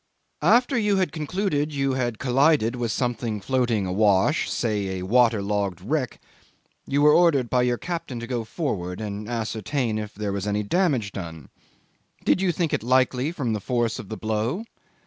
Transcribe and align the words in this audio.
'After 0.41 0.79
you 0.79 0.95
had 0.97 1.11
concluded 1.11 1.71
you 1.71 1.93
had 1.93 2.17
collided 2.17 2.75
with 2.75 2.91
something 2.91 3.39
floating 3.39 3.85
awash, 3.85 4.49
say 4.49 4.97
a 4.97 5.05
water 5.05 5.43
logged 5.43 5.79
wreck, 5.79 6.19
you 6.87 7.03
were 7.03 7.13
ordered 7.13 7.51
by 7.51 7.61
your 7.61 7.77
captain 7.77 8.19
to 8.19 8.25
go 8.25 8.43
forward 8.43 8.99
and 8.99 9.29
ascertain 9.29 9.99
if 9.99 10.15
there 10.15 10.33
was 10.33 10.47
any 10.47 10.63
damage 10.63 11.11
done. 11.11 11.49
Did 12.25 12.41
you 12.41 12.51
think 12.51 12.73
it 12.73 12.81
likely 12.81 13.31
from 13.31 13.53
the 13.53 13.61
force 13.61 13.99
of 13.99 14.09
the 14.09 14.17
blow? 14.17 14.63